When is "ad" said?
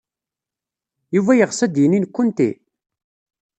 1.65-1.71